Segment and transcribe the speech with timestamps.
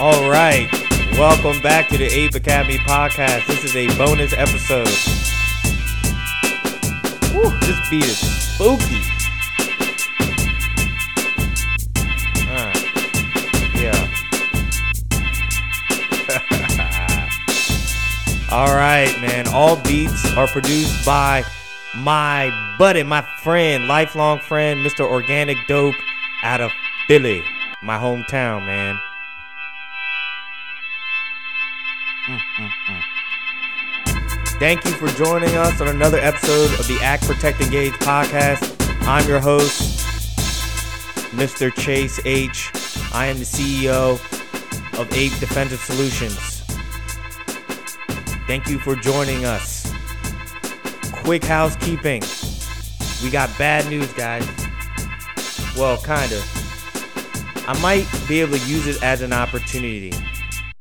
[0.00, 0.68] All right.
[1.18, 3.48] Welcome back to the Ape Academy podcast.
[3.48, 4.86] This is a bonus episode.
[7.32, 9.02] Whew, this beat is spooky.
[12.46, 12.72] Uh,
[13.74, 14.06] yeah.
[18.52, 19.48] All right, man.
[19.48, 21.42] All beats are produced by
[21.96, 25.00] my buddy, my friend, lifelong friend, Mr.
[25.00, 25.96] Organic Dope
[26.44, 26.70] out of
[27.08, 27.42] Philly,
[27.82, 29.00] my hometown, man.
[34.58, 38.76] Thank you for joining us on another episode of the Act Protect Engage podcast.
[39.06, 40.04] I'm your host,
[41.32, 41.72] Mr.
[41.72, 42.70] Chase H.
[43.14, 44.20] I am the CEO
[45.00, 46.60] of Ape Defensive Solutions.
[48.46, 49.90] Thank you for joining us.
[51.12, 52.22] Quick housekeeping.
[53.22, 54.46] We got bad news, guys.
[55.78, 56.44] Well, kind of.
[57.66, 60.12] I might be able to use it as an opportunity.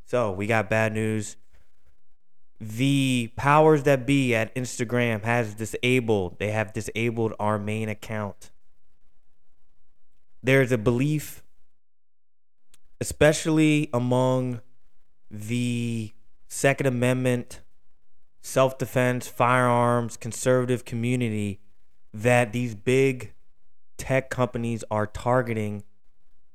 [0.07, 1.35] So, we got bad news.
[2.61, 8.49] The powers that be at Instagram has disabled they have disabled our main account.
[10.41, 11.43] There's a belief
[13.01, 14.61] especially among
[15.29, 16.13] the
[16.47, 17.61] second amendment
[18.41, 21.59] self-defense firearms conservative community
[22.13, 23.33] that these big
[23.97, 25.83] tech companies are targeting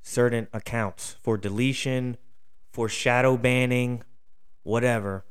[0.00, 2.16] certain accounts for deletion
[2.72, 4.02] for shadow banning
[4.62, 5.24] whatever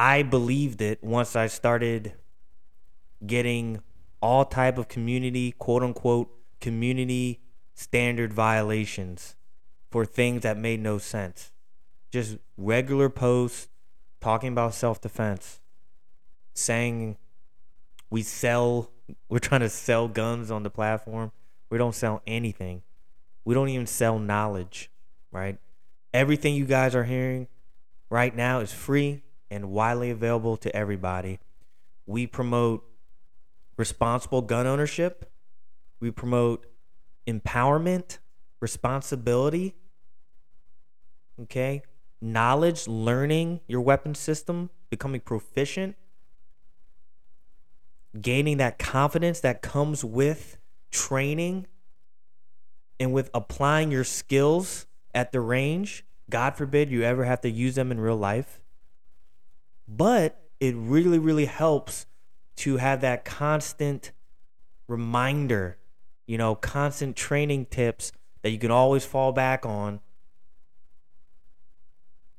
[0.00, 2.12] I believed it once I started
[3.26, 3.82] getting
[4.22, 7.40] all type of community, quote unquote, community
[7.74, 9.34] standard violations
[9.90, 11.50] for things that made no sense.
[12.12, 13.66] Just regular posts
[14.20, 15.58] talking about self-defense,
[16.54, 17.16] saying
[18.08, 18.92] we sell,
[19.28, 21.32] we're trying to sell guns on the platform.
[21.70, 22.82] We don't sell anything.
[23.44, 24.92] We don't even sell knowledge,
[25.32, 25.58] right?
[26.12, 27.48] Everything you guys are hearing
[28.10, 31.38] right now is free and widely available to everybody.
[32.06, 32.84] We promote
[33.76, 35.30] responsible gun ownership.
[36.00, 36.66] We promote
[37.26, 38.18] empowerment,
[38.60, 39.74] responsibility,
[41.42, 41.82] okay?
[42.20, 45.96] Knowledge, learning your weapon system, becoming proficient,
[48.20, 50.56] gaining that confidence that comes with
[50.90, 51.66] training
[52.98, 54.86] and with applying your skills
[55.18, 56.04] at the range.
[56.30, 58.60] God forbid you ever have to use them in real life.
[59.88, 62.06] But it really, really helps
[62.56, 64.12] to have that constant
[64.86, 65.76] reminder,
[66.26, 68.12] you know, constant training tips
[68.42, 69.98] that you can always fall back on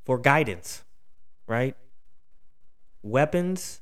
[0.05, 0.85] for guidance,
[1.47, 1.75] right?
[3.03, 3.81] Weapons,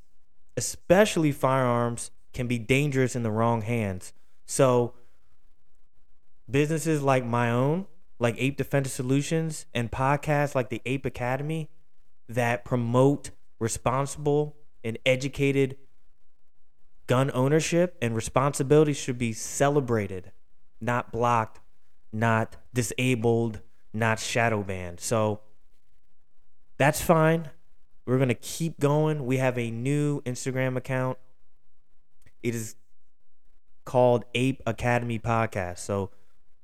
[0.56, 4.14] especially firearms, can be dangerous in the wrong hands.
[4.48, 4.94] So,
[6.50, 7.86] businesses like my own,
[8.20, 11.70] like Ape Defensive Solutions, and podcasts like the Ape Academy
[12.28, 15.78] that promote responsible and educated
[17.08, 20.32] gun ownership and responsibility should be celebrated,
[20.82, 21.60] not blocked,
[22.12, 23.62] not disabled,
[23.94, 25.00] not shadow banned.
[25.00, 25.42] So
[26.78, 27.50] that's fine.
[28.06, 29.26] We're going to keep going.
[29.26, 31.18] We have a new Instagram account.
[32.44, 32.76] It is
[33.86, 35.80] called Ape Academy Podcast.
[35.80, 36.12] So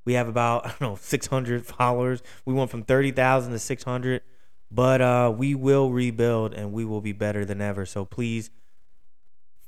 [0.04, 2.22] we have about, I don't know, 600 followers.
[2.44, 4.22] We went from 30,000 to 600.
[4.70, 7.86] But uh, we will rebuild and we will be better than ever.
[7.86, 8.50] So please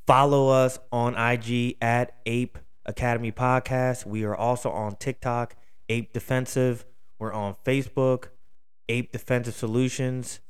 [0.04, 4.04] follow us on IG at Ape Academy Podcast.
[4.04, 5.54] We are also on TikTok,
[5.88, 6.84] Ape Defensive.
[7.20, 8.30] We're on Facebook,
[8.88, 10.40] Ape Defensive Solutions.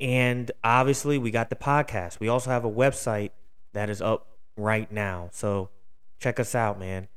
[0.00, 2.20] And obviously, we got the podcast.
[2.20, 3.30] We also have a website
[3.72, 5.28] that is up right now.
[5.32, 5.70] So
[6.20, 7.08] check us out, man.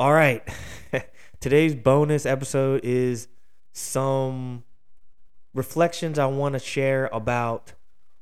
[0.00, 0.48] All right.
[1.40, 3.26] Today's bonus episode is
[3.72, 4.62] some
[5.52, 7.72] reflections I want to share about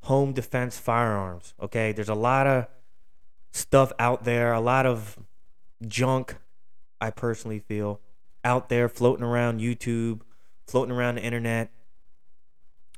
[0.04, 1.52] home defense firearms.
[1.60, 2.68] Okay, there's a lot of
[3.52, 5.18] stuff out there, a lot of
[5.86, 6.36] junk,
[6.98, 8.00] I personally feel,
[8.42, 10.22] out there floating around YouTube,
[10.66, 11.70] floating around the internet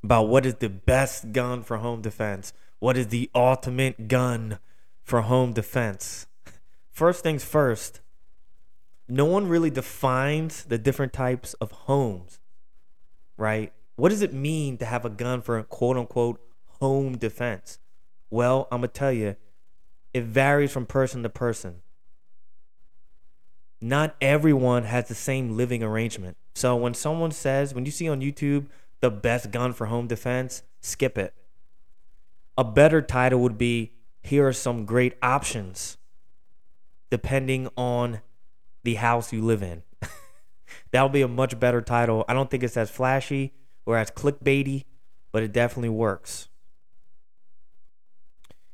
[0.05, 4.61] about what is the best gun for home defense, what is the ultimate gun
[5.03, 6.29] for home defense.
[6.93, 8.03] first things first,
[9.09, 12.41] no one really defines the different types of homes,
[13.37, 13.73] right?
[13.97, 16.41] What does it mean to have a gun for quote unquote
[16.81, 17.79] home defense?
[18.31, 19.37] Well, I'm going to tell you,
[20.13, 21.83] it varies from person to person.
[23.81, 26.37] Not everyone has the same living arrangement.
[26.55, 28.67] So when someone says, when you see on YouTube
[29.01, 31.33] the best gun for home defense, skip it.
[32.59, 35.97] A better title would be Here are some great options
[37.11, 38.21] depending on
[38.89, 39.83] the house you live in.
[40.93, 42.25] that would be a much better title.
[42.27, 43.53] I don't think it's as flashy
[43.85, 44.85] or as clickbaity,
[45.31, 46.49] but it definitely works.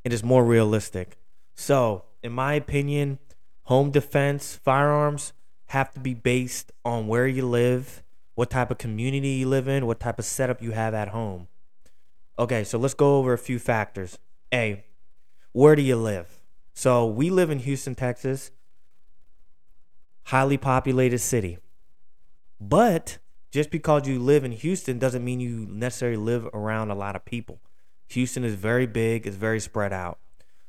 [0.05, 1.19] It is more realistic.
[1.57, 3.19] So, in my opinion,
[3.65, 5.33] home defense firearms
[5.67, 8.05] have to be based on where you live,
[8.37, 11.49] what type of community you live in, what type of setup you have at home.
[12.39, 14.21] Okay, so let's go over a few factors.
[14.53, 14.85] A,
[15.51, 16.39] where do you live?
[16.73, 18.53] So we live in Houston, Texas,
[20.25, 21.59] highly populated city.
[22.61, 23.19] But
[23.51, 27.25] just because you live in Houston doesn't mean you necessarily live around a lot of
[27.25, 27.61] people.
[28.09, 30.19] Houston is very big, it's very spread out.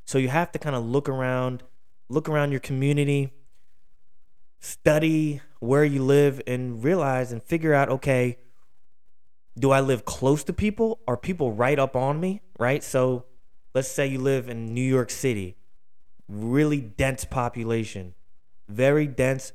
[0.06, 1.64] So you have to kind of look around,
[2.10, 3.34] look around your community,
[4.60, 8.38] study where you live and realize and figure out okay,
[9.58, 11.00] do I live close to people?
[11.08, 12.42] Are people right up on me?
[12.60, 12.84] Right?
[12.84, 13.26] So
[13.74, 15.56] let's say you live in New York City,
[16.28, 18.16] really dense population,
[18.68, 19.54] very dense,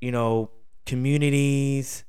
[0.00, 0.50] you know,
[0.86, 2.04] communities.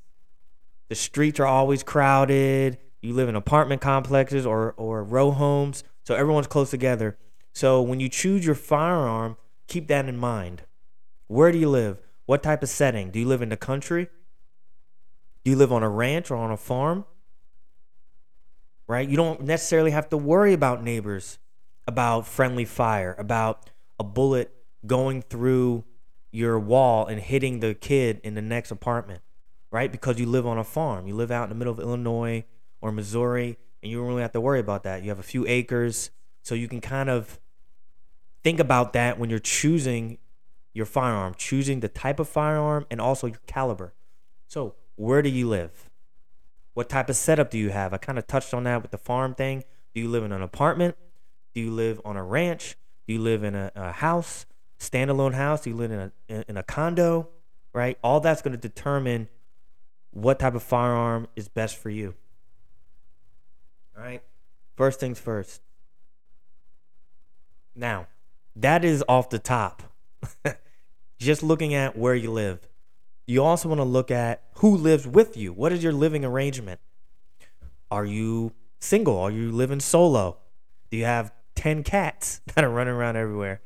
[0.90, 2.78] The streets are always crowded.
[3.02, 5.84] You live in apartment complexes or, or row homes.
[6.04, 7.18] So everyone's close together.
[7.54, 9.38] So when you choose your firearm,
[9.68, 10.64] keep that in mind.
[11.28, 12.00] Where do you live?
[12.26, 13.12] What type of setting?
[13.12, 14.10] Do you live in the country?
[15.44, 17.06] Do you live on a ranch or on a farm?
[18.88, 19.08] Right?
[19.08, 21.40] You don't necessarily have to worry about neighbors,
[21.88, 23.70] about friendly fire, about
[24.00, 24.54] a bullet
[24.86, 25.86] going through
[26.32, 29.22] your wall and hitting the kid in the next apartment,
[29.70, 29.92] right?
[29.92, 31.08] Because you live on a farm.
[31.08, 32.46] You live out in the middle of Illinois
[32.82, 35.04] or Missouri, and you don't really have to worry about that.
[35.04, 36.10] You have a few acres,
[36.42, 37.40] so you can kind of
[38.44, 40.18] think about that when you're choosing
[40.74, 43.94] your firearm, choosing the type of firearm and also your caliber.
[44.48, 45.90] So, where do you live?
[46.74, 47.94] What type of setup do you have?
[47.94, 49.64] I kind of touched on that with the farm thing.
[49.94, 50.96] Do you live in an apartment?
[51.54, 52.78] Do you live on a ranch?
[53.08, 54.46] Do you live in a, a house,
[54.82, 55.66] standalone house?
[55.66, 57.30] You live in a in a condo?
[57.74, 57.98] Right?
[58.04, 59.30] All that's going to determine
[60.12, 62.16] what type of firearm is best for you.
[63.98, 64.22] All right.
[64.76, 65.62] First things first.
[67.76, 68.08] Now,
[68.56, 69.84] that is off the top.
[71.18, 72.68] Just looking at where you live.
[73.26, 75.54] You also want to look at who lives with you.
[75.54, 76.82] What is your living arrangement?
[77.90, 79.18] Are you single?
[79.20, 80.38] Are you living solo?
[80.90, 83.62] Do you have 10 cats that are running around everywhere?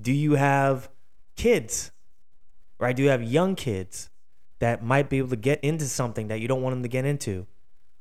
[0.00, 0.88] Do you have
[1.36, 1.92] kids?
[2.78, 2.96] Right?
[2.96, 4.10] Do you have young kids
[4.58, 7.04] that might be able to get into something that you don't want them to get
[7.04, 7.46] into?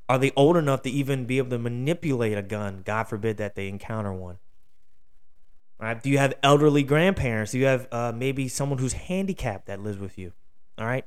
[0.08, 2.82] Are they old enough to even be able to manipulate a gun?
[2.84, 4.40] God forbid that they encounter one.
[5.80, 6.02] Right?
[6.02, 7.52] Do you have elderly grandparents?
[7.52, 10.34] Do you have uh, maybe someone who's handicapped that lives with you?
[10.78, 11.06] All right.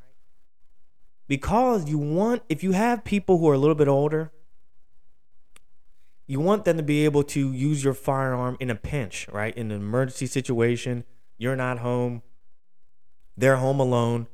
[1.28, 4.32] Because you want, if you have people who are a little bit older,
[6.32, 9.54] you want them to be able to use your firearm in a pinch, right?
[9.54, 11.04] In an emergency situation,
[11.36, 12.22] you're not home,
[13.36, 14.28] they're home alone.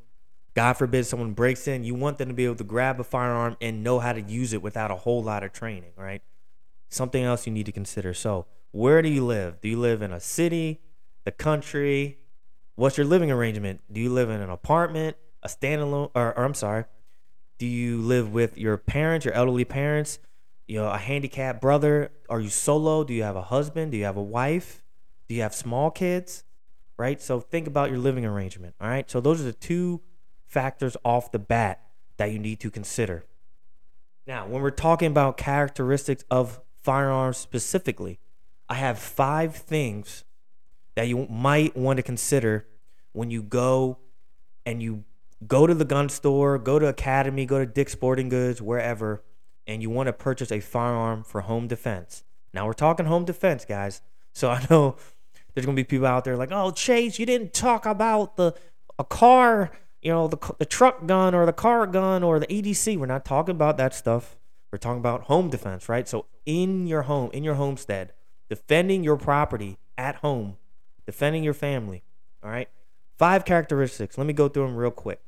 [0.54, 3.56] God forbid someone breaks in, you want them to be able to grab a firearm
[3.60, 6.22] and know how to use it without a whole lot of training, right?
[6.88, 8.14] Something else you need to consider.
[8.14, 9.60] So, where do you live?
[9.60, 10.80] Do you live in a city,
[11.24, 12.18] the country?
[12.76, 13.80] What's your living arrangement?
[13.92, 16.84] Do you live in an apartment, a standalone, or, or I'm sorry,
[17.58, 20.20] do you live with your parents, your elderly parents?
[20.68, 22.12] You know, a handicapped brother?
[22.28, 23.02] Are you solo?
[23.02, 23.90] Do you have a husband?
[23.90, 24.84] Do you have a wife?
[25.26, 26.44] Do you have small kids?
[26.98, 27.20] Right?
[27.20, 28.74] So think about your living arrangement.
[28.80, 29.10] All right.
[29.10, 30.02] So those are the two
[30.46, 31.82] factors off the bat
[32.18, 33.24] that you need to consider.
[34.26, 38.18] Now, when we're talking about characteristics of firearms specifically,
[38.68, 40.24] I have five things
[40.96, 42.66] that you might want to consider
[43.12, 43.98] when you go
[44.66, 45.04] and you
[45.46, 49.22] go to the gun store, go to Academy, go to Dick's Sporting Goods, wherever,
[49.68, 52.24] and you want to purchase a firearm for home defense.
[52.52, 54.02] Now we're talking home defense, guys.
[54.32, 54.96] So I know
[55.54, 58.54] there's gonna be people out there like, "Oh, Chase, you didn't talk about the
[58.98, 59.70] a car
[60.02, 62.96] you know, the, the truck gun or the car gun or the EDC.
[62.98, 64.36] We're not talking about that stuff.
[64.70, 66.08] We're talking about home defense, right?
[66.08, 68.12] So in your home, in your homestead,
[68.48, 70.56] defending your property at home,
[71.06, 72.02] defending your family.
[72.42, 72.68] All right.
[73.16, 74.16] Five characteristics.
[74.16, 75.20] Let me go through them real quick.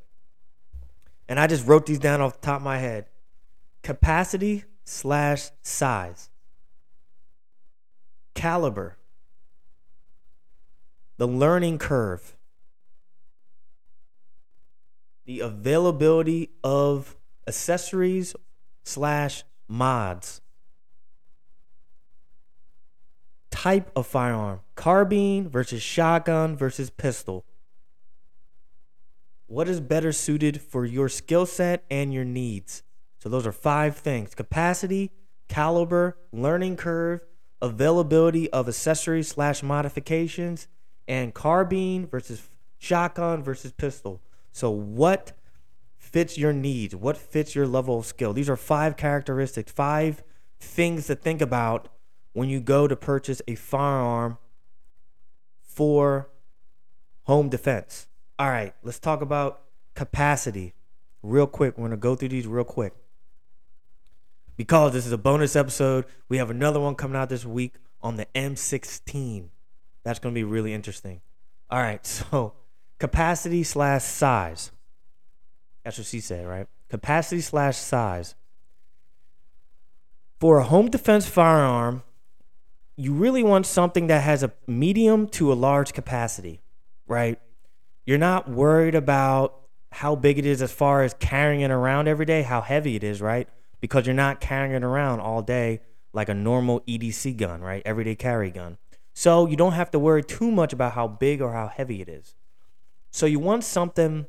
[1.29, 3.07] And I just wrote these down off the top of my head.
[3.83, 6.31] Capacity slash size.
[8.35, 8.97] Caliber.
[11.21, 12.35] the learning curve,
[15.27, 17.15] the availability of
[17.47, 18.35] accessories
[18.85, 20.41] slash mods,
[23.51, 27.45] type of firearm, carbine versus shotgun versus pistol.
[29.47, 32.83] What is better suited for your skill set and your needs?
[33.21, 35.13] So those are five things: capacity,
[35.49, 37.21] caliber, learning curve,
[37.63, 40.67] availability of accessories slash modifications,
[41.07, 42.43] and carbine versus
[42.79, 44.21] shotgun versus pistol.
[44.53, 45.33] So what
[45.99, 46.97] fits your needs?
[46.97, 48.33] What fits your level of skill?
[48.33, 50.25] These are five characteristics, five
[50.59, 51.89] things to think about
[52.33, 54.39] when you go to purchase a firearm
[55.63, 56.31] for
[57.25, 58.07] home defense.
[58.39, 59.63] All right, let's talk about
[59.95, 60.75] capacity
[61.23, 61.77] real quick.
[61.77, 62.95] We're going to go through these real quick
[64.61, 68.17] because this is a bonus episode, we have another one coming out this week on
[68.17, 69.49] the M16.
[70.03, 71.23] That's going to be really interesting.
[71.71, 72.53] All right, so
[72.99, 74.71] capacity slash size.
[75.83, 76.67] That's what she said, right?
[76.91, 78.35] Capacity slash size.
[80.39, 82.03] For a home defense firearm,
[82.97, 86.61] you really want something that has a medium to a large capacity,
[87.07, 87.41] right?
[88.05, 89.59] You're not worried about
[89.91, 93.03] how big it is as far as carrying it around every day, how heavy it
[93.03, 93.49] is, right?
[93.81, 95.81] Because you're not carrying it around all day
[96.13, 97.83] like a normal EDC gun, right?
[97.85, 98.79] Everyday carry gun.
[99.13, 102.09] So you don't have to worry too much about how big or how heavy it
[102.09, 102.35] is.
[103.11, 104.27] So you want something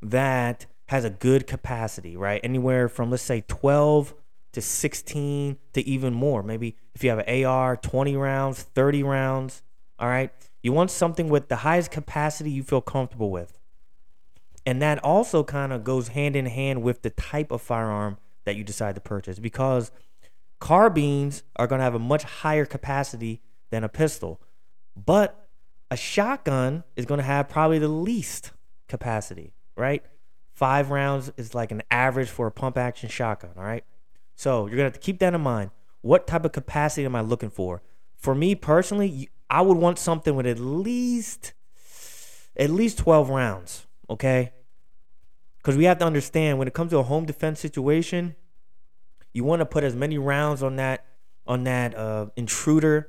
[0.00, 2.40] that has a good capacity, right?
[2.44, 4.14] Anywhere from let's say 12
[4.52, 6.42] to 16 to even more.
[6.42, 9.62] Maybe if you have an AR, 20 rounds, 30 rounds,
[9.98, 10.30] all right?
[10.62, 13.58] You want something with the highest capacity you feel comfortable with.
[14.64, 18.56] And that also kind of goes hand in hand with the type of firearm that
[18.56, 19.90] you decide to purchase because
[20.58, 24.40] carbines are going to have a much higher capacity than a pistol.
[24.96, 25.48] But
[25.90, 28.52] a shotgun is going to have probably the least
[28.88, 30.04] capacity, right?
[30.54, 33.84] Five rounds is like an average for a pump action shotgun, all right?
[34.36, 35.70] So you're going to have to keep that in mind.
[36.00, 37.82] What type of capacity am I looking for?
[38.16, 41.52] For me personally, I would want something with at least
[42.56, 44.52] at least 12 rounds, okay?
[45.62, 48.34] Because we have to understand when it comes to a home defense situation,
[49.32, 51.06] you want to put as many rounds on that
[51.46, 53.08] on that uh, intruder,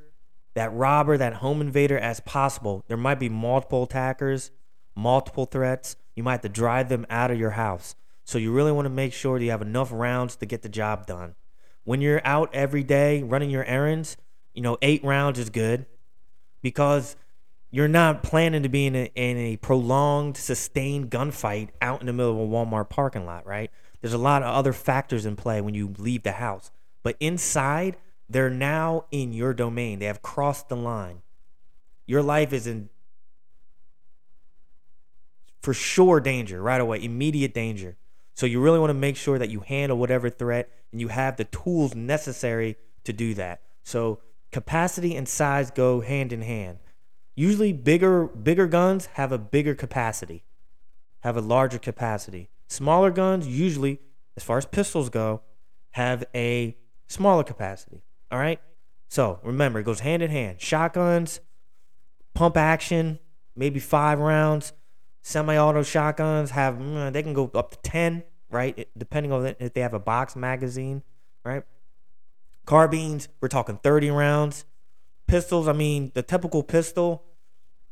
[0.53, 2.83] that robber, that home invader as possible.
[2.87, 4.51] There might be multiple attackers,
[4.95, 5.95] multiple threats.
[6.15, 7.95] You might have to drive them out of your house.
[8.23, 10.69] So you really want to make sure that you have enough rounds to get the
[10.69, 11.35] job done.
[11.83, 14.17] When you're out every day running your errands,
[14.53, 15.85] you know, eight rounds is good
[16.61, 17.15] because
[17.73, 22.13] you're not planning to be in a, in a prolonged, sustained gunfight out in the
[22.13, 23.71] middle of a Walmart parking lot, right?
[23.99, 26.69] There's a lot of other factors in play when you leave the house.
[27.01, 27.97] But inside,
[28.29, 29.97] they're now in your domain.
[29.97, 31.23] They have crossed the line.
[32.05, 32.89] Your life is in
[35.59, 37.97] for sure danger right away, immediate danger.
[38.35, 41.37] So you really want to make sure that you handle whatever threat and you have
[41.37, 43.61] the tools necessary to do that.
[43.81, 44.19] So
[44.51, 46.77] capacity and size go hand in hand.
[47.35, 50.43] Usually bigger bigger guns have a bigger capacity,
[51.21, 52.49] have a larger capacity.
[52.67, 53.99] Smaller guns usually,
[54.37, 55.41] as far as pistols go,
[55.91, 58.03] have a smaller capacity.
[58.31, 58.59] All right?
[59.09, 60.61] So remember, it goes hand in hand.
[60.61, 61.39] Shotguns,
[62.33, 63.19] pump action,
[63.55, 64.73] maybe five rounds.
[65.21, 68.87] Semi-auto shotguns have mm, they can go up to ten, right?
[68.97, 71.01] Depending on if they have a box magazine,
[71.43, 71.63] right?
[72.65, 74.65] Carbines, we're talking thirty rounds
[75.33, 77.23] pistols, I mean, the typical pistol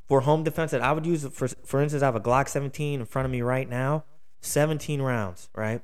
[0.07, 2.99] for home defense that I would use, for for instance, I have a Glock 17
[2.99, 4.05] in front of me right now,
[4.41, 5.81] 17 rounds, right?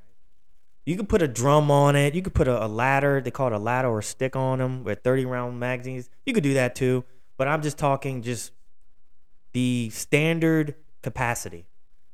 [0.86, 2.14] You could put a drum on it.
[2.14, 3.22] You could put a, a ladder.
[3.22, 6.12] They call it a ladder or a stick on them with 30 round magazines.
[6.28, 7.04] You could do that too.
[7.38, 8.52] But I'm just talking just
[9.54, 11.66] the standard capacity.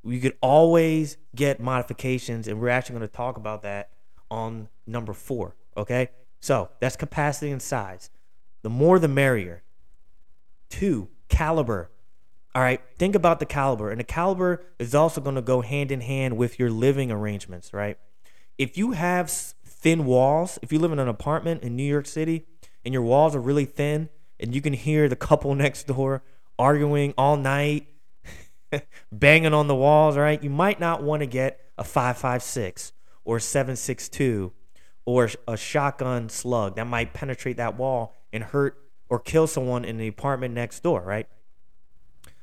[0.06, 3.90] You could always get modifications, and we're actually going to talk about that
[4.32, 5.58] on number four.
[5.76, 8.10] Okay, so that's capacity and size.
[8.64, 9.62] The more the merrier.
[10.70, 11.92] Two, caliber.
[12.56, 13.92] All right, think about the caliber.
[13.92, 17.74] And the caliber is also going to go hand in hand with your living arrangements,
[17.74, 17.98] right?
[18.58, 22.46] If you have thin walls, if you live in an apartment in New York City
[22.86, 26.24] and your walls are really thin and you can hear the couple next door
[26.58, 27.88] arguing all night,
[29.12, 30.42] banging on the walls, right?
[30.44, 32.94] You might not want to get a 556
[33.26, 34.54] or 762
[35.06, 38.78] or a shotgun slug that might penetrate that wall and hurt
[39.10, 41.28] or kill someone in the apartment next door, right?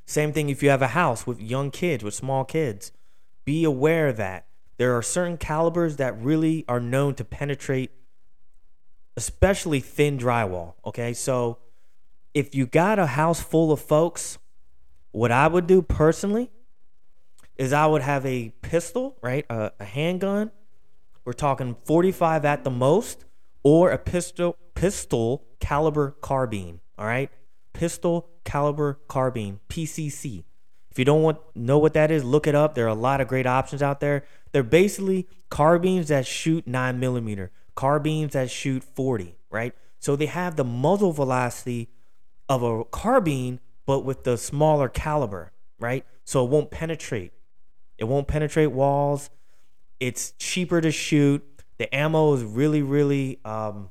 [0.07, 2.93] Same thing if you have a house with young kids, with small kids.
[3.45, 4.47] Be aware that
[4.79, 7.91] there are certain calibers that really are known to penetrate,
[9.17, 10.75] especially thin drywall.
[10.87, 11.59] Okay, so
[12.33, 14.39] if you got a house full of folks
[15.13, 16.51] what I would do personally
[17.57, 19.45] is I would have a pistol, right?
[19.51, 20.51] A, a handgun.
[21.25, 23.25] We're talking 45 at the most,
[23.63, 26.81] or a pistol pistol caliber carbine.
[26.99, 27.31] All right,
[27.73, 30.45] pistol caliber carbine (PCC).
[30.91, 32.75] If you don't want know what that is, look it up.
[32.75, 34.25] There are a lot of great options out there.
[34.53, 39.73] They're basically carbines that shoot nine millimeter, carbines that shoot 40, right?
[40.01, 41.89] So they have the muzzle velocity
[42.49, 46.05] of a carbine, but with the smaller caliber, right?
[46.25, 47.33] So it won't penetrate.
[47.97, 49.31] It won't penetrate walls.
[50.01, 51.45] It's cheaper to shoot.
[51.79, 53.91] The ammo is really, really um,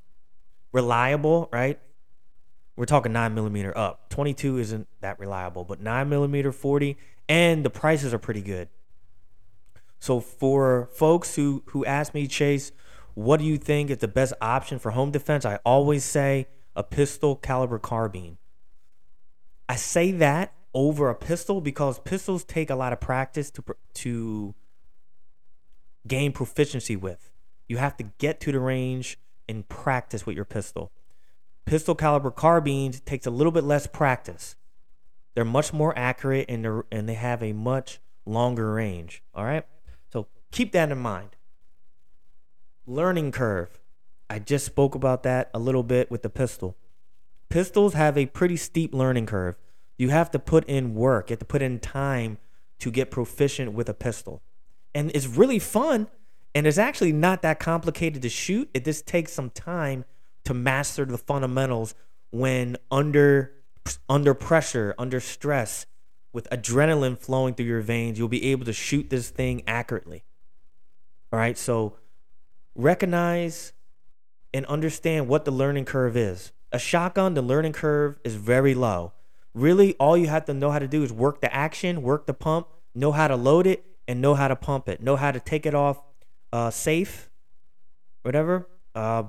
[0.71, 1.79] reliable, right?
[2.75, 4.09] We're talking nine millimeter up.
[4.09, 6.97] 22 isn't that reliable, but nine millimeter, 40,
[7.27, 8.69] and the prices are pretty good.
[9.99, 12.71] So for folks who who ask me, Chase,
[13.15, 15.45] what do you think is the best option for home defense?
[15.45, 18.37] I always say a pistol caliber carbine.
[19.67, 23.63] I say that over a pistol because pistols take a lot of practice to
[23.95, 24.55] to
[26.07, 27.29] gain proficiency with.
[27.67, 29.17] You have to get to the range
[29.49, 30.91] and practice with your pistol.
[31.65, 34.55] Pistol caliber carbines takes a little bit less practice.
[35.35, 39.21] They're much more accurate and they and they have a much longer range.
[39.33, 39.65] All right,
[40.11, 41.35] so keep that in mind.
[42.85, 43.79] Learning curve.
[44.29, 46.77] I just spoke about that a little bit with the pistol.
[47.49, 49.57] Pistols have a pretty steep learning curve.
[49.97, 52.37] You have to put in work, you have to put in time
[52.79, 54.41] to get proficient with a pistol.
[54.95, 56.07] And it's really fun
[56.55, 58.69] and it's actually not that complicated to shoot.
[58.73, 60.05] It just takes some time
[60.45, 61.95] to master the fundamentals
[62.31, 63.53] when under
[64.07, 65.85] under pressure, under stress,
[66.31, 70.23] with adrenaline flowing through your veins, you'll be able to shoot this thing accurately.
[71.31, 71.57] All right?
[71.57, 71.97] So
[72.75, 73.73] recognize
[74.53, 76.51] and understand what the learning curve is.
[76.71, 79.13] A shotgun, the learning curve is very low.
[79.55, 82.33] Really, all you have to know how to do is work the action, work the
[82.33, 85.01] pump, know how to load it, and know how to pump it.
[85.01, 86.01] Know how to take it off
[86.51, 87.29] uh, safe,
[88.21, 88.67] whatever.
[88.95, 89.23] Uh,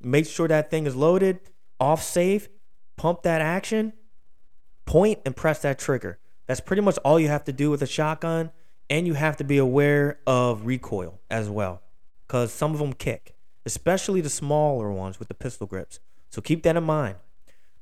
[0.00, 1.40] make sure that thing is loaded,
[1.80, 2.48] off safe,
[2.96, 3.92] pump that action,
[4.84, 6.18] point, and press that trigger.
[6.46, 8.50] That's pretty much all you have to do with a shotgun.
[8.88, 11.82] And you have to be aware of recoil as well,
[12.24, 13.34] because some of them kick,
[13.64, 15.98] especially the smaller ones with the pistol grips.
[16.30, 17.16] So keep that in mind.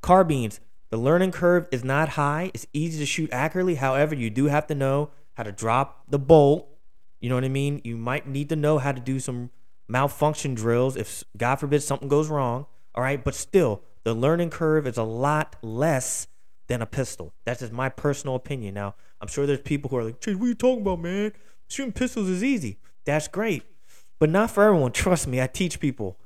[0.00, 2.50] Carbines, the learning curve is not high.
[2.54, 3.74] It's easy to shoot accurately.
[3.74, 6.73] However, you do have to know how to drop the bolt.
[7.24, 7.80] You know what I mean?
[7.84, 9.48] You might need to know how to do some
[9.88, 12.66] malfunction drills if, God forbid, something goes wrong.
[12.94, 13.24] All right.
[13.24, 16.28] But still, the learning curve is a lot less
[16.66, 17.32] than a pistol.
[17.46, 18.74] That's just my personal opinion.
[18.74, 21.32] Now, I'm sure there's people who are like, Chase, what are you talking about, man?
[21.66, 22.76] Shooting pistols is easy.
[23.06, 23.62] That's great.
[24.18, 24.92] But not for everyone.
[24.92, 26.18] Trust me, I teach people.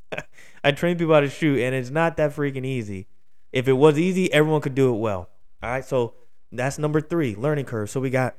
[0.64, 3.06] I train people how to shoot, and it's not that freaking easy.
[3.52, 5.30] If it was easy, everyone could do it well.
[5.62, 6.14] All right, so
[6.50, 7.90] that's number three, learning curve.
[7.90, 8.34] So we got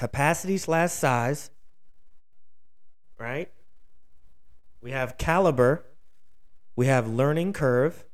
[0.00, 1.50] capacity slash size,
[3.18, 3.50] right?
[4.80, 5.84] We have caliber,
[6.74, 8.06] we have learning curve,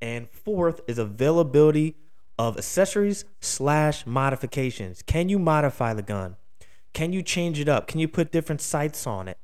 [0.00, 1.96] and fourth is availability
[2.38, 5.02] of accessories slash modifications.
[5.02, 6.36] Can you modify the gun?
[6.94, 7.88] Can you change it up?
[7.88, 9.36] Can you put different sights on it?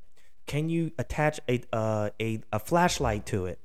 [0.46, 3.58] Can you attach a uh, a, a flashlight to it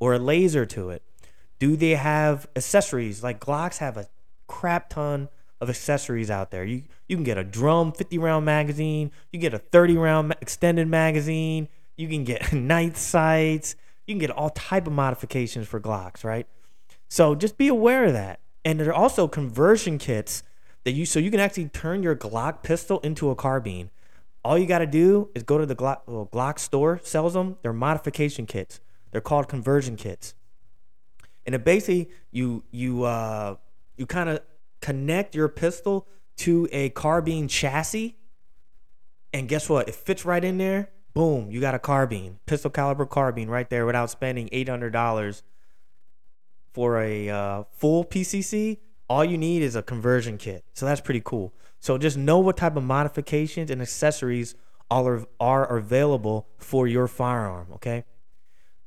[0.00, 1.04] or a laser to it?
[1.60, 3.22] Do they have accessories?
[3.22, 4.08] Like Glocks have a
[4.48, 5.28] crap ton
[5.60, 6.64] of accessories out there.
[6.64, 10.88] You you can get a drum 50 round magazine, you get a 30 round extended
[10.88, 16.24] magazine, you can get night sights, you can get all type of modifications for Glocks,
[16.24, 16.46] right?
[17.08, 18.40] So just be aware of that.
[18.64, 20.42] And there are also conversion kits
[20.84, 23.90] that you so you can actually turn your Glock pistol into a carbine.
[24.42, 27.58] All you got to do is go to the Glock, well, Glock store, sells them.
[27.62, 28.80] They're modification kits.
[29.10, 30.34] They're called conversion kits
[31.46, 33.56] and it basically you you uh
[33.96, 34.40] you kind of
[34.80, 36.06] connect your pistol
[36.38, 38.16] to a carbine chassis
[39.32, 39.88] and guess what?
[39.88, 40.90] It fits right in there.
[41.12, 45.42] Boom you got a carbine pistol caliber carbine right there without spending $800
[46.72, 48.78] for a uh, full pcc
[49.10, 50.64] all you need is a conversion kit.
[50.72, 51.52] So that's pretty cool.
[51.80, 54.54] So just know what type of modifications and accessories
[54.88, 58.04] all are, are available for your firearm okay?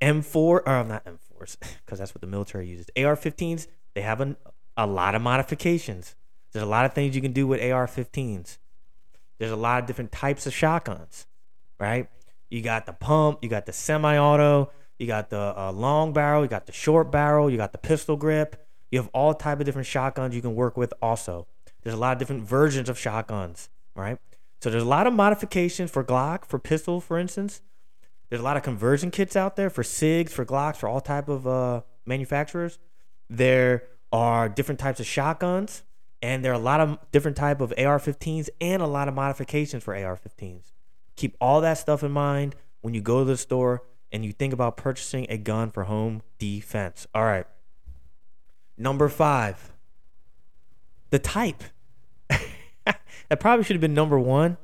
[0.01, 2.88] M4 or not M4s, because that's what the military uses.
[2.95, 4.38] AR-15s, they have a,
[4.78, 6.16] a lot of modifications.
[6.52, 8.58] There's a lot of things you can do with AR-15s.
[9.40, 11.26] There's a lot of different types of shotguns,
[11.80, 12.08] right?
[12.50, 16.48] You got the pump, you got the semi-auto, you got the uh, long barrel, you
[16.48, 18.68] got the short barrel, you got the pistol grip.
[18.92, 20.94] You have all type of different shotguns you can work with.
[21.02, 21.48] Also,
[21.82, 24.20] there's a lot of different versions of shotguns, right?
[24.62, 27.62] So there's a lot of modifications for Glock, for pistol, for instance.
[28.30, 31.28] There's a lot of conversion kits out there for SIGs, for Glocks, for all type
[31.28, 32.80] of uh, manufacturers.
[33.30, 35.84] There are different types of shotguns,
[36.21, 39.84] And there are a lot of different type of AR-15s and a lot of modifications
[39.84, 40.71] for AR-15s.
[41.17, 44.54] Keep all that stuff in mind when you go to the store and you think
[44.54, 47.08] about purchasing a gun for home defense.
[47.13, 47.45] All right.
[48.78, 49.73] Number five,
[51.10, 51.63] the type.
[52.86, 54.58] that probably should have been number one,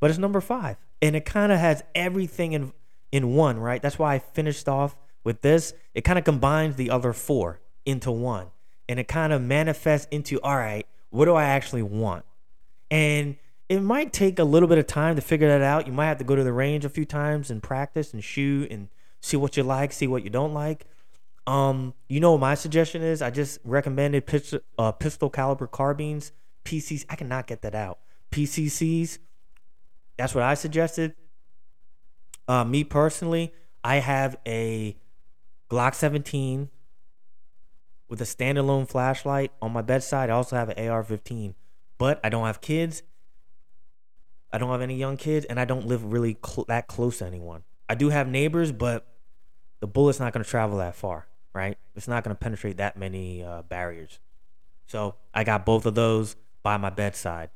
[0.00, 0.76] but it's number five.
[1.00, 2.72] And it kind of has everything in
[3.10, 3.80] in one, right?
[3.80, 5.72] That's why I finished off with this.
[5.94, 8.48] It kind of combines the other four into one.
[8.88, 12.24] And it kind of manifests into, all right, what do I actually want?
[12.90, 13.36] And
[13.68, 15.86] it might take a little bit of time to figure that out.
[15.86, 18.70] You might have to go to the range a few times and practice and shoot
[18.70, 18.88] and
[19.20, 20.86] see what you like, see what you don't like.
[21.46, 23.22] Um, you know what my suggestion is?
[23.22, 26.32] I just recommended pistol, uh, pistol caliber carbines,
[26.64, 27.06] PCs.
[27.08, 27.98] I cannot get that out.
[28.30, 29.18] PCCs.
[30.16, 31.14] That's what I suggested.
[32.48, 34.96] Uh, me personally, I have a
[35.70, 36.70] Glock 17
[38.08, 40.30] with a standalone flashlight on my bedside.
[40.30, 41.54] I also have an AR-15,
[41.98, 43.02] but I don't have kids.
[44.52, 47.26] I don't have any young kids, and I don't live really cl- that close to
[47.26, 47.64] anyone.
[47.88, 49.06] I do have neighbors, but
[49.80, 51.76] the bullet's not going to travel that far, right?
[51.94, 54.18] It's not going to penetrate that many uh, barriers.
[54.86, 57.50] So I got both of those by my bedside.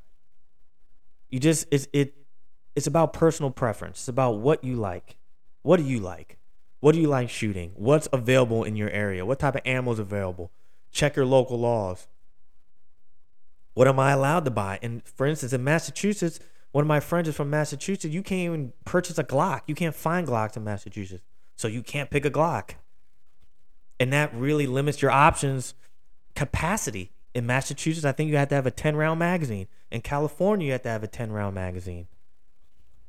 [1.29, 2.13] You just it's it
[2.75, 3.99] it's about personal preference.
[3.99, 5.17] It's about what you like.
[5.61, 6.37] What do you like?
[6.81, 7.71] What do you like shooting?
[7.75, 9.25] What's available in your area?
[9.25, 10.51] What type of ammo is available?
[10.91, 12.07] Check your local laws.
[13.73, 14.79] What am I allowed to buy?
[14.81, 16.39] And for instance, in Massachusetts,
[16.71, 18.13] one of my friends is from Massachusetts.
[18.13, 19.61] You can't even purchase a Glock.
[19.67, 21.23] You can't find Glocks in Massachusetts.
[21.55, 22.71] So you can't pick a Glock.
[23.99, 25.75] And that really limits your options
[26.35, 27.11] capacity.
[27.33, 29.67] In Massachusetts, I think you have to have a 10 round magazine.
[29.91, 32.07] In California, you have to have a 10 round magazine.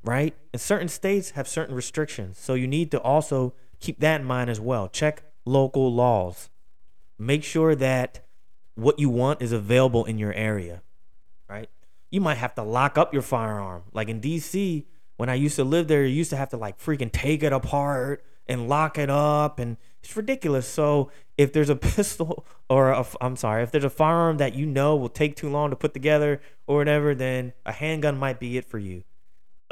[0.05, 0.35] Right?
[0.53, 2.38] And certain states have certain restrictions.
[2.38, 4.88] So you need to also keep that in mind as well.
[4.88, 6.51] Check local laws.
[7.19, 8.21] Make sure that
[8.75, 10.83] what you want is available in your area.
[11.49, 11.69] Right?
[12.11, 13.85] You might have to lock up your firearm.
[13.93, 14.85] Like in DC,
[15.17, 17.53] when I used to live there, you used to have to like freaking take it
[17.53, 20.67] apart and lock it up and it's ridiculous.
[20.67, 24.67] So if there's a pistol or a, I'm sorry, if there's a firearm that you
[24.67, 28.57] know will take too long to put together or whatever, then a handgun might be
[28.57, 29.05] it for you.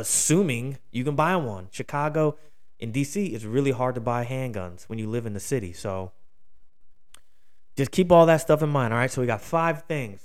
[0.01, 1.69] Assuming you can buy one.
[1.71, 2.37] Chicago
[2.79, 5.73] in DC, it's really hard to buy handguns when you live in the city.
[5.73, 6.13] So
[7.77, 8.95] just keep all that stuff in mind.
[8.95, 9.11] All right.
[9.11, 10.23] So we got five things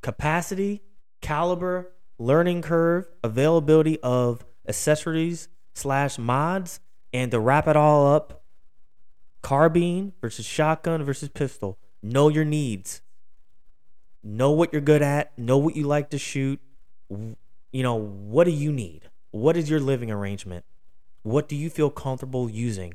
[0.00, 0.82] capacity,
[1.20, 6.80] caliber, learning curve, availability of accessories slash mods,
[7.12, 8.44] and to wrap it all up,
[9.42, 11.78] carbine versus shotgun versus pistol.
[12.02, 13.02] Know your needs.
[14.22, 15.36] Know what you're good at.
[15.38, 16.60] Know what you like to shoot.
[17.72, 19.08] You know, what do you need?
[19.30, 20.64] What is your living arrangement?
[21.22, 22.94] What do you feel comfortable using?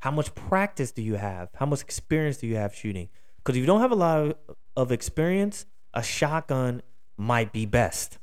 [0.00, 1.50] How much practice do you have?
[1.54, 3.08] How much experience do you have shooting?
[3.38, 4.34] Because if you don't have a lot of,
[4.76, 6.82] of experience, a shotgun
[7.16, 8.18] might be best.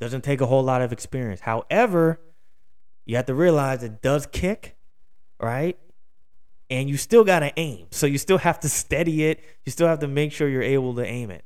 [0.00, 1.40] Doesn't take a whole lot of experience.
[1.40, 2.20] However,
[3.06, 4.76] you have to realize it does kick,
[5.40, 5.78] right?
[6.68, 7.86] And you still got to aim.
[7.90, 9.40] So you still have to steady it.
[9.64, 11.44] You still have to make sure you're able to aim it.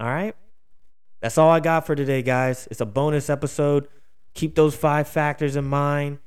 [0.00, 0.34] All right?
[1.20, 2.68] That's all I got for today, guys.
[2.70, 3.88] It's a bonus episode.
[4.34, 6.18] Keep those five factors in mind.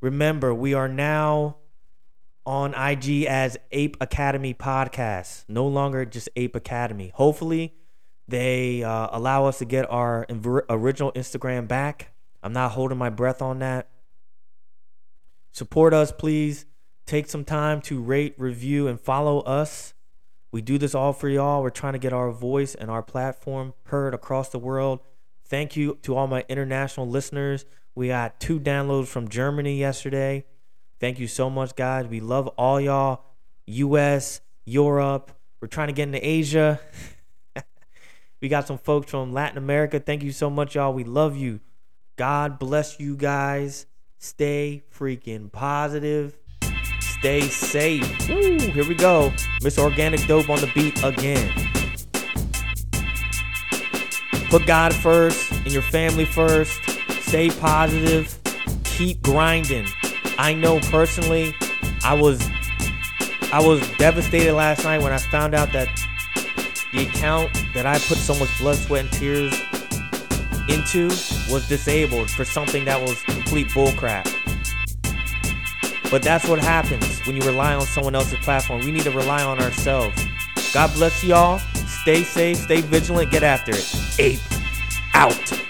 [0.00, 1.56] Remember, we are now
[2.44, 7.12] on IG as Ape Academy Podcast, no longer just Ape Academy.
[7.14, 7.74] Hopefully,
[8.26, 10.26] they uh, allow us to get our
[10.68, 12.12] original Instagram back.
[12.42, 13.88] I'm not holding my breath on that.
[15.52, 16.64] Support us, please.
[17.06, 19.94] Take some time to rate, review, and follow us.
[20.52, 21.62] We do this all for y'all.
[21.62, 25.00] We're trying to get our voice and our platform heard across the world.
[25.44, 27.64] Thank you to all my international listeners.
[27.94, 30.44] We got two downloads from Germany yesterday.
[30.98, 32.06] Thank you so much, guys.
[32.06, 33.24] We love all y'all.
[33.66, 35.32] US, Europe.
[35.60, 36.80] We're trying to get into Asia.
[38.40, 40.00] we got some folks from Latin America.
[40.00, 40.92] Thank you so much, y'all.
[40.92, 41.60] We love you.
[42.16, 43.86] God bless you guys.
[44.18, 46.38] Stay freaking positive.
[47.20, 48.28] Stay safe.
[48.30, 49.30] Woo, here we go.
[49.62, 51.52] Miss Organic Dope on the beat again.
[54.48, 56.80] Put God first and your family first.
[57.20, 58.38] Stay positive.
[58.84, 59.86] Keep grinding.
[60.38, 61.54] I know personally,
[62.02, 62.42] I was
[63.52, 65.88] I was devastated last night when I found out that
[66.94, 69.52] the account that I put so much blood, sweat, and tears
[70.70, 71.08] into
[71.52, 74.39] was disabled for something that was complete bullcrap.
[76.10, 78.80] But that's what happens when you rely on someone else's platform.
[78.80, 80.26] We need to rely on ourselves.
[80.74, 81.58] God bless y'all.
[82.02, 83.94] Stay safe, stay vigilant, get after it.
[84.18, 84.40] Ape
[85.14, 85.69] out.